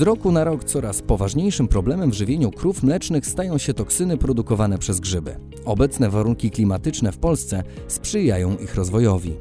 Z 0.00 0.02
roku 0.02 0.32
na 0.32 0.44
rok 0.44 0.64
coraz 0.64 1.02
poważniejszym 1.02 1.68
problemem 1.68 2.10
w 2.10 2.14
żywieniu 2.14 2.50
krów 2.50 2.82
mlecznych 2.82 3.26
stają 3.26 3.58
się 3.58 3.74
toksyny 3.74 4.16
produkowane 4.16 4.78
przez 4.78 5.00
grzyby. 5.00 5.36
Obecne 5.64 6.10
warunki 6.10 6.50
klimatyczne 6.50 7.12
w 7.12 7.18
Polsce 7.18 7.62
sprzyjają 7.88 8.56
ich 8.56 8.74
rozwojowi. 8.74 9.36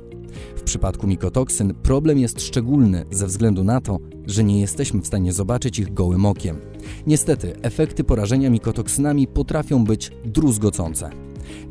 W 0.56 0.62
przypadku 0.62 1.08
mikotoksyn 1.08 1.74
problem 1.74 2.20
jest 2.20 2.42
szczególny 2.42 3.06
ze 3.12 3.28
względu 3.28 3.64
na 3.64 3.82
to, 3.82 4.00
że 4.28 4.44
nie 4.44 4.62
jesteśmy 4.62 5.02
w 5.02 5.08
stanie 5.08 5.34
zobaczyć 5.34 5.80
ich 5.80 5.94
gołym 5.94 6.26
okiem. 6.26 6.60
Niestety, 7.08 7.54
efekty 7.62 8.04
porażenia 8.04 8.50
mikotoksynami 8.50 9.28
potrafią 9.28 9.84
być 9.84 10.12
druzgocące. 10.26 11.10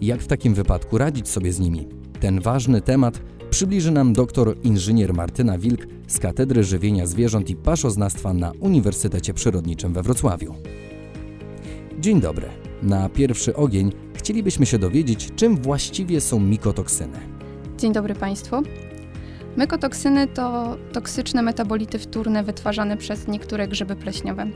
Jak 0.01 0.23
w 0.23 0.27
takim 0.27 0.55
wypadku 0.55 0.99
radzić 0.99 1.29
sobie 1.29 1.53
z 1.53 1.59
nimi? 1.59 1.89
Ten 2.21 2.41
ważny 2.41 2.81
temat 2.81 3.21
przybliży 3.51 3.91
nam 3.91 4.13
doktor 4.13 4.57
inżynier 4.63 5.15
Martyna 5.15 5.59
Wilk 5.59 5.87
z 6.07 6.19
Katedry 6.19 6.65
Żywienia 6.65 7.07
Zwierząt 7.07 7.51
i 7.51 7.57
Paszoznawstwa 7.57 8.33
na 8.33 8.53
Uniwersytecie 8.61 9.35
Przyrodniczym 9.35 9.93
we 9.93 10.03
Wrocławiu. 10.03 10.55
Dzień 12.01 12.21
dobry. 12.21 12.49
Na 12.83 13.09
pierwszy 13.09 13.57
ogień 13.57 13.93
chcielibyśmy 14.15 14.67
się 14.67 14.79
dowiedzieć, 14.79 15.29
czym 15.37 15.57
właściwie 15.57 16.21
są 16.21 16.41
mikotoksyny. 16.41 17.19
Dzień 17.79 17.93
dobry 17.93 18.15
Państwu. 18.15 18.63
Mykotoksyny 19.59 20.27
to 20.27 20.77
toksyczne 20.93 21.43
metabolity 21.43 21.99
wtórne 21.99 22.43
wytwarzane 22.43 22.97
przez 22.97 23.29
niektóre 23.29 23.69
grzyby 23.69 23.97
pleśniowe. 23.97 24.47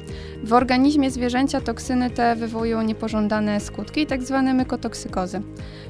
W 0.45 0.53
organizmie 0.53 1.11
zwierzęcia 1.11 1.61
toksyny 1.61 2.11
te 2.11 2.37
wywołują 2.37 2.83
niepożądane 2.83 3.61
skutki, 3.61 4.07
tzw. 4.07 4.43
Tak 4.47 4.57
mykotoksykozy. 4.57 5.43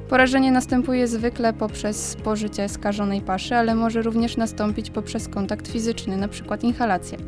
Porażenie 0.09 0.53
następuje 0.53 1.09
zwykle 1.09 1.53
poprzez 1.53 2.09
spożycie 2.09 2.69
skażonej 2.69 3.21
paszy, 3.21 3.57
ale 3.57 3.75
może 3.75 4.03
również 4.03 4.37
nastąpić 4.37 4.91
poprzez 4.91 5.29
kontakt 5.29 5.69
fizyczny, 5.69 6.15
np. 6.15 6.59
inhalację. 6.63 7.19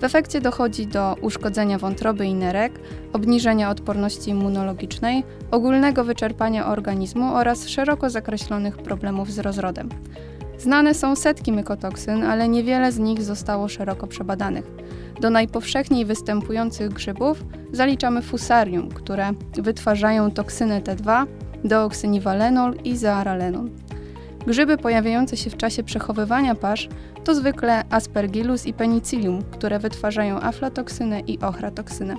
W 0.00 0.04
efekcie 0.04 0.40
dochodzi 0.40 0.86
do 0.86 1.16
uszkodzenia 1.20 1.78
wątroby 1.78 2.26
i 2.26 2.34
nerek, 2.34 2.72
obniżenia 3.12 3.70
odporności 3.70 4.30
immunologicznej, 4.30 5.24
ogólnego 5.50 6.04
wyczerpania 6.04 6.66
organizmu 6.66 7.34
oraz 7.34 7.68
szeroko 7.68 8.10
zakreślonych 8.10 8.76
problemów 8.76 9.32
z 9.32 9.38
rozrodem. 9.38 9.88
Znane 10.58 10.94
są 10.94 11.16
setki 11.16 11.52
mykotoksyn, 11.52 12.22
ale 12.22 12.48
niewiele 12.48 12.92
z 12.92 12.98
nich 12.98 13.22
zostało 13.22 13.68
szeroko 13.68 14.06
przebadanych. 14.06 14.64
Do 15.20 15.30
najpowszechniej 15.30 16.04
występujących 16.04 16.88
grzybów 16.88 17.44
zaliczamy 17.72 18.22
fusarium, 18.22 18.88
które 18.88 19.30
wytwarzają 19.56 20.30
toksynę 20.30 20.80
T2, 20.80 21.26
deoksyniwalenol 21.64 22.74
i 22.84 22.96
zearalenol. 22.96 23.70
Grzyby 24.46 24.78
pojawiające 24.78 25.36
się 25.36 25.50
w 25.50 25.56
czasie 25.56 25.82
przechowywania 25.82 26.54
pasz 26.54 26.88
to 27.24 27.34
zwykle 27.34 27.84
Aspergillus 27.90 28.66
i 28.66 28.72
Penicillium, 28.72 29.42
które 29.42 29.78
wytwarzają 29.78 30.40
aflatoksynę 30.40 31.20
i 31.20 31.40
ochratoksynę. 31.40 32.14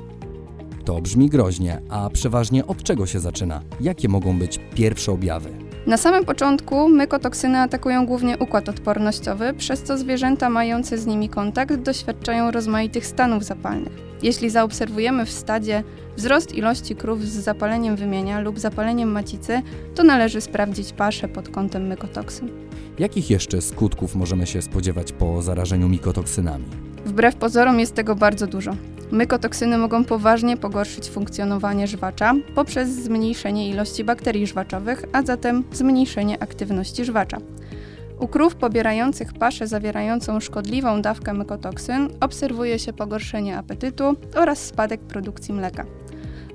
To 0.86 1.02
brzmi 1.02 1.30
groźnie, 1.30 1.82
a 1.90 2.10
przeważnie 2.10 2.68
od 2.68 2.84
czego 2.84 3.06
się 3.06 3.20
zaczyna? 3.20 3.62
Jakie 3.82 4.10
mogą 4.10 4.40
być 4.40 4.60
pierwsze 4.76 5.12
objawy? 5.12 5.65
Na 5.88 5.98
samym 5.98 6.26
początku 6.26 6.90
mykotoksyny 6.90 7.60
atakują 7.60 8.06
głównie 8.06 8.38
układ 8.38 8.70
odpornościowy, 8.70 9.54
przez 9.54 9.84
co 9.84 9.98
zwierzęta 9.98 10.50
mające 10.50 10.98
z 10.98 11.06
nimi 11.06 11.30
kontakt 11.30 11.76
doświadczają 11.76 12.52
rozmaitych 12.52 13.06
stanów 13.06 13.44
zapalnych. 13.44 13.94
Jeśli 14.24 14.50
zaobserwujemy 14.50 15.26
w 15.26 15.32
stadzie 15.32 15.84
wzrost 16.18 16.56
ilości 16.56 16.96
krów 16.96 17.26
z 17.26 17.34
zapaleniem 17.34 17.96
wymienia 17.96 18.40
lub 18.40 18.60
zapaleniem 18.60 19.12
macicy, 19.12 19.62
to 19.96 20.04
należy 20.04 20.42
sprawdzić 20.42 20.94
paszę 20.94 21.28
pod 21.28 21.50
kątem 21.50 21.88
mykotoksyn. 21.88 22.50
Jakich 23.00 23.30
jeszcze 23.30 23.62
skutków 23.62 24.16
możemy 24.16 24.48
się 24.48 24.62
spodziewać 24.62 25.12
po 25.12 25.42
zarażeniu 25.42 25.90
mikotoksynami? 25.90 26.66
Wbrew 27.06 27.36
pozorom 27.36 27.80
jest 27.80 27.96
tego 27.96 28.16
bardzo 28.16 28.48
dużo. 28.48 28.76
Mykotoksyny 29.16 29.78
mogą 29.78 30.06
poważnie 30.06 30.58
pogorszyć 30.58 31.10
funkcjonowanie 31.10 31.88
żwacza 31.88 32.34
poprzez 32.56 32.90
zmniejszenie 32.90 33.70
ilości 33.70 34.04
bakterii 34.04 34.48
żwaczowych, 34.48 35.04
a 35.14 35.24
zatem 35.24 35.64
zmniejszenie 35.72 36.44
aktywności 36.44 37.06
żwacza. 37.06 37.38
U 38.20 38.28
krów 38.28 38.56
pobierających 38.56 39.34
paszę 39.34 39.68
zawierającą 39.68 40.40
szkodliwą 40.40 41.02
dawkę 41.02 41.34
mykotoksyn 41.34 42.10
obserwuje 42.20 42.80
się 42.80 42.94
pogorszenie 42.94 43.58
apetytu 43.58 44.16
oraz 44.36 44.60
spadek 44.66 45.02
produkcji 45.02 45.54
mleka. 45.54 45.86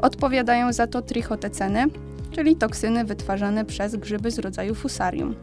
Odpowiadają 0.00 0.72
za 0.72 0.86
to 0.86 1.02
trichoteceny, 1.02 1.86
czyli 2.30 2.56
toksyny 2.56 3.04
wytwarzane 3.04 3.64
przez 3.64 3.96
grzyby 3.96 4.30
z 4.30 4.38
rodzaju 4.38 4.74
fusarium. 4.74 5.34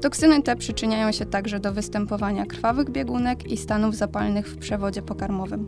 Toksyny 0.00 0.42
te 0.42 0.56
przyczyniają 0.56 1.12
się 1.12 1.26
także 1.26 1.60
do 1.60 1.72
występowania 1.72 2.46
krwawych 2.46 2.90
biegunek 2.90 3.50
i 3.50 3.56
stanów 3.56 3.96
zapalnych 3.96 4.48
w 4.48 4.58
przewodzie 4.58 5.02
pokarmowym. 5.02 5.66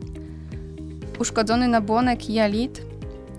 Uszkodzony 1.19 1.67
nabłonek 1.67 2.29
jelit 2.29 2.81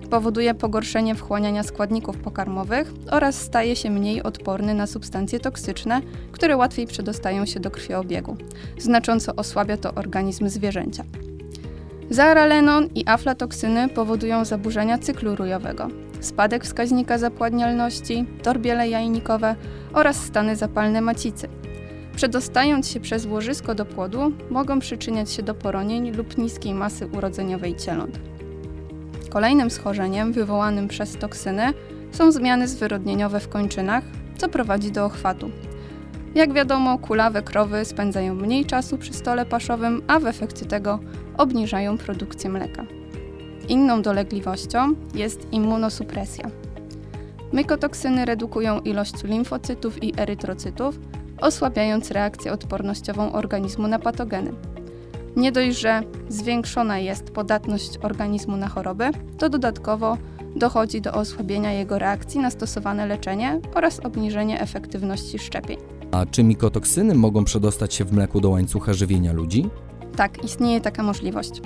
powoduje 0.09 0.53
pogorszenie 0.53 1.15
wchłaniania 1.15 1.63
składników 1.63 2.17
pokarmowych 2.17 2.93
oraz 3.11 3.41
staje 3.41 3.75
się 3.75 3.89
mniej 3.89 4.23
odporny 4.23 4.73
na 4.73 4.87
substancje 4.87 5.39
toksyczne, 5.39 6.01
które 6.31 6.57
łatwiej 6.57 6.87
przedostają 6.87 7.45
się 7.45 7.59
do 7.59 7.71
krwiobiegu. 7.71 8.37
Znacząco 8.77 9.35
osłabia 9.35 9.77
to 9.77 9.93
organizm 9.93 10.49
zwierzęcia. 10.49 11.03
Zaralenon 12.09 12.89
i 12.95 13.03
aflatoksyny 13.07 13.89
powodują 13.89 14.45
zaburzenia 14.45 14.97
cyklu 14.97 15.35
rójowego, 15.35 15.87
spadek 16.19 16.63
wskaźnika 16.63 17.17
zapładnialności, 17.17 18.25
torbiele 18.43 18.89
jajnikowe 18.89 19.55
oraz 19.93 20.15
stany 20.15 20.55
zapalne 20.55 21.01
macicy. 21.01 21.47
Przedostając 22.25 22.89
się 22.89 22.99
przez 22.99 23.25
łożysko 23.25 23.75
do 23.75 23.85
płodu, 23.85 24.31
mogą 24.49 24.79
przyczyniać 24.79 25.31
się 25.31 25.43
do 25.43 25.55
poronień 25.55 26.11
lub 26.11 26.37
niskiej 26.37 26.73
masy 26.73 27.07
urodzeniowej 27.07 27.75
cieląt. 27.75 28.19
Kolejnym 29.29 29.69
schorzeniem 29.69 30.33
wywołanym 30.33 30.87
przez 30.87 31.17
toksyny 31.17 31.73
są 32.11 32.31
zmiany 32.31 32.67
zwyrodnieniowe 32.67 33.39
w 33.39 33.49
kończynach, 33.49 34.03
co 34.37 34.49
prowadzi 34.49 34.91
do 34.91 35.05
ochwatu. 35.05 35.51
Jak 36.35 36.53
wiadomo, 36.53 36.97
kulawe 36.97 37.41
krowy 37.41 37.85
spędzają 37.85 38.35
mniej 38.35 38.65
czasu 38.65 38.97
przy 38.97 39.13
stole 39.13 39.45
paszowym, 39.45 40.01
a 40.07 40.19
w 40.19 40.25
efekcie 40.25 40.65
tego 40.65 40.99
obniżają 41.37 41.97
produkcję 41.97 42.49
mleka. 42.49 42.85
Inną 43.69 44.01
dolegliwością 44.01 44.95
jest 45.15 45.53
immunosupresja. 45.53 46.51
Mykotoksyny 47.53 48.25
redukują 48.25 48.79
ilość 48.79 49.23
limfocytów 49.23 50.03
i 50.03 50.13
erytrocytów, 50.17 50.99
osłabiając 51.41 52.11
reakcję 52.11 52.51
odpornościową 52.51 53.31
organizmu 53.31 53.87
na 53.87 53.99
patogeny. 53.99 54.53
Nie 55.35 55.51
dość, 55.51 55.79
że 55.79 56.01
zwiększona 56.29 56.99
jest 56.99 57.31
podatność 57.31 57.97
organizmu 58.01 58.57
na 58.57 58.67
choroby, 58.67 59.09
to 59.37 59.49
dodatkowo 59.49 60.17
dochodzi 60.55 61.01
do 61.01 61.13
osłabienia 61.13 61.71
jego 61.71 61.99
reakcji 61.99 62.39
na 62.39 62.49
stosowane 62.49 63.07
leczenie 63.07 63.59
oraz 63.73 63.99
obniżenie 63.99 64.61
efektywności 64.61 65.39
szczepień. 65.39 65.77
A 66.11 66.25
czy 66.25 66.43
mikotoksyny 66.43 67.15
mogą 67.15 67.43
przedostać 67.43 67.93
się 67.93 68.05
w 68.05 68.13
mleku 68.13 68.41
do 68.41 68.49
łańcucha 68.49 68.93
żywienia 68.93 69.33
ludzi? 69.33 69.69
Tak, 70.15 70.43
istnieje 70.43 70.81
taka 70.81 71.03
możliwość. 71.03 71.61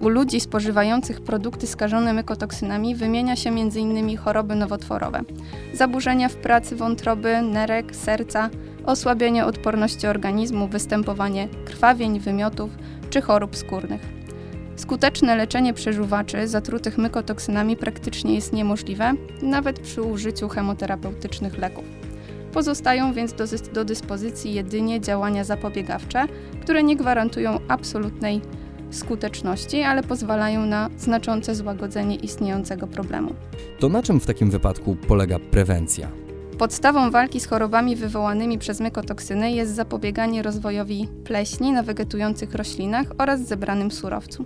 U 0.00 0.08
ludzi 0.08 0.40
spożywających 0.40 1.20
produkty 1.20 1.66
skażone 1.66 2.12
mykotoksynami 2.12 2.94
wymienia 2.94 3.36
się 3.36 3.50
m.in. 3.50 4.16
choroby 4.16 4.54
nowotworowe, 4.54 5.20
zaburzenia 5.74 6.28
w 6.28 6.36
pracy 6.36 6.76
wątroby, 6.76 7.42
nerek, 7.42 7.96
serca, 7.96 8.50
osłabienie 8.86 9.44
odporności 9.44 10.06
organizmu, 10.06 10.68
występowanie 10.68 11.48
krwawień, 11.64 12.20
wymiotów 12.20 12.70
czy 13.10 13.20
chorób 13.20 13.56
skórnych. 13.56 14.00
Skuteczne 14.76 15.36
leczenie 15.36 15.74
przeżuwaczy 15.74 16.48
zatrutych 16.48 16.98
mykotoksynami 16.98 17.76
praktycznie 17.76 18.34
jest 18.34 18.52
niemożliwe, 18.52 19.12
nawet 19.42 19.80
przy 19.80 20.02
użyciu 20.02 20.48
chemoterapeutycznych 20.48 21.58
leków. 21.58 21.84
Pozostają 22.52 23.12
więc 23.12 23.32
do, 23.32 23.44
do 23.72 23.84
dyspozycji 23.84 24.54
jedynie 24.54 25.00
działania 25.00 25.44
zapobiegawcze, 25.44 26.26
które 26.62 26.82
nie 26.82 26.96
gwarantują 26.96 27.58
absolutnej 27.68 28.40
skuteczności, 28.90 29.82
ale 29.82 30.02
pozwalają 30.02 30.66
na 30.66 30.90
znaczące 30.98 31.54
złagodzenie 31.54 32.16
istniejącego 32.16 32.86
problemu. 32.86 33.34
To 33.80 33.88
na 33.88 34.02
czym 34.02 34.20
w 34.20 34.26
takim 34.26 34.50
wypadku 34.50 34.96
polega 35.08 35.38
prewencja? 35.38 36.08
Podstawą 36.64 37.10
walki 37.10 37.40
z 37.40 37.46
chorobami 37.46 37.96
wywołanymi 37.96 38.58
przez 38.58 38.80
mykotoksyny 38.80 39.52
jest 39.52 39.74
zapobieganie 39.74 40.42
rozwojowi 40.42 41.08
pleśni 41.24 41.72
na 41.72 41.82
wegetujących 41.82 42.54
roślinach 42.54 43.06
oraz 43.18 43.40
zebranym 43.40 43.90
surowcu. 43.90 44.44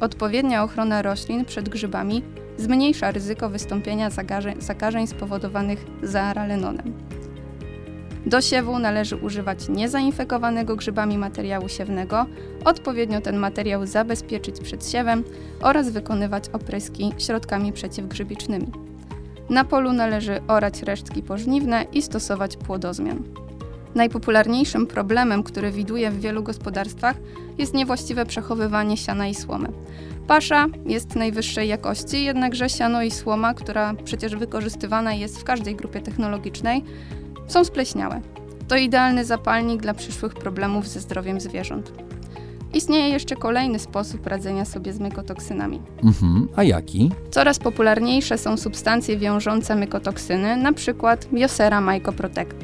Odpowiednia 0.00 0.64
ochrona 0.64 1.02
roślin 1.02 1.44
przed 1.44 1.68
grzybami 1.68 2.22
zmniejsza 2.56 3.10
ryzyko 3.10 3.48
wystąpienia 3.48 4.10
zakażeń, 4.10 4.60
zakażeń 4.60 5.06
spowodowanych 5.06 5.86
zaaralenonem. 6.02 6.92
Do 8.26 8.40
siewu 8.40 8.78
należy 8.78 9.16
używać 9.16 9.68
niezainfekowanego 9.68 10.76
grzybami 10.76 11.18
materiału 11.18 11.68
siewnego, 11.68 12.26
odpowiednio 12.64 13.20
ten 13.20 13.36
materiał 13.36 13.86
zabezpieczyć 13.86 14.60
przed 14.60 14.90
siewem 14.90 15.24
oraz 15.60 15.90
wykonywać 15.90 16.44
opryski 16.52 17.12
środkami 17.18 17.72
przeciwgrzybicznymi. 17.72 18.93
Na 19.54 19.64
polu 19.64 19.92
należy 19.92 20.40
orać 20.48 20.82
resztki 20.82 21.22
pożniwne 21.22 21.86
i 21.92 22.02
stosować 22.02 22.56
płodozmian. 22.56 23.22
Najpopularniejszym 23.94 24.86
problemem, 24.86 25.42
który 25.42 25.70
widuje 25.70 26.10
w 26.10 26.20
wielu 26.20 26.42
gospodarstwach, 26.42 27.16
jest 27.58 27.74
niewłaściwe 27.74 28.26
przechowywanie 28.26 28.96
siana 28.96 29.26
i 29.26 29.34
słomy. 29.34 29.68
Pasza 30.26 30.66
jest 30.86 31.16
najwyższej 31.16 31.68
jakości, 31.68 32.24
jednakże 32.24 32.68
siano 32.68 33.02
i 33.02 33.10
słoma, 33.10 33.54
która 33.54 33.94
przecież 34.04 34.36
wykorzystywana 34.36 35.14
jest 35.14 35.40
w 35.40 35.44
każdej 35.44 35.76
grupie 35.76 36.00
technologicznej, 36.00 36.84
są 37.46 37.64
spleśniałe. 37.64 38.20
To 38.68 38.76
idealny 38.76 39.24
zapalnik 39.24 39.82
dla 39.82 39.94
przyszłych 39.94 40.34
problemów 40.34 40.88
ze 40.88 41.00
zdrowiem 41.00 41.40
zwierząt. 41.40 41.92
Istnieje 42.74 43.08
jeszcze 43.08 43.36
kolejny 43.36 43.78
sposób 43.78 44.26
radzenia 44.26 44.64
sobie 44.64 44.92
z 44.92 45.00
mykotoksynami. 45.00 45.80
Mhm, 46.04 46.48
a 46.56 46.62
jaki? 46.62 47.10
Coraz 47.30 47.58
popularniejsze 47.58 48.38
są 48.38 48.56
substancje 48.56 49.16
wiążące 49.16 49.74
mykotoksyny, 49.74 50.48
np. 50.48 51.16
Biosera 51.32 51.80
Mycoprotect. 51.80 52.56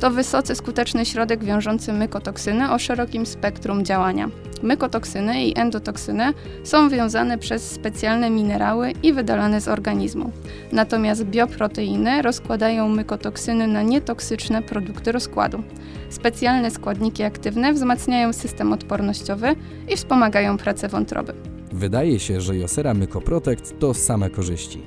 To 0.00 0.10
wysoce 0.10 0.54
skuteczny 0.54 1.06
środek 1.06 1.44
wiążący 1.44 1.92
mykotoksyny 1.92 2.72
o 2.72 2.78
szerokim 2.78 3.26
spektrum 3.26 3.84
działania. 3.84 4.30
Mykotoksyny 4.62 5.44
i 5.44 5.58
endotoksyny 5.58 6.24
są 6.64 6.88
wiązane 6.88 7.38
przez 7.38 7.70
specjalne 7.70 8.30
minerały 8.30 8.92
i 9.02 9.12
wydalane 9.12 9.60
z 9.60 9.68
organizmu. 9.68 10.32
Natomiast 10.72 11.24
bioproteiny 11.24 12.22
rozkładają 12.22 12.88
mykotoksyny 12.88 13.66
na 13.66 13.82
nietoksyczne 13.82 14.62
produkty 14.62 15.12
rozkładu. 15.12 15.62
Specjalne 16.10 16.70
składniki 16.70 17.22
aktywne 17.22 17.72
wzmacniają 17.72 18.32
system 18.32 18.72
odpornościowy 18.72 19.54
i 19.88 19.96
wspomagają 19.96 20.58
pracę 20.58 20.88
wątroby. 20.88 21.34
Wydaje 21.72 22.18
się, 22.18 22.40
że 22.40 22.56
Josera 22.56 22.94
Mycoprotect 22.94 23.78
to 23.78 23.94
same 23.94 24.30
korzyści. 24.30 24.82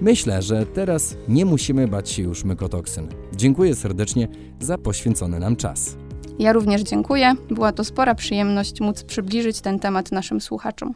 Myślę, 0.00 0.42
że 0.42 0.66
teraz 0.66 1.16
nie 1.28 1.44
musimy 1.44 1.88
bać 1.88 2.10
się 2.10 2.22
już 2.22 2.44
mykotoksyn. 2.44 3.08
Dziękuję 3.36 3.74
serdecznie 3.74 4.28
za 4.60 4.78
poświęcony 4.78 5.38
nam 5.40 5.56
czas. 5.56 6.03
Ja 6.38 6.52
również 6.52 6.82
dziękuję. 6.82 7.34
Była 7.50 7.72
to 7.72 7.84
spora 7.84 8.14
przyjemność 8.14 8.80
móc 8.80 9.04
przybliżyć 9.04 9.60
ten 9.60 9.78
temat 9.78 10.12
naszym 10.12 10.40
słuchaczom. 10.40 10.94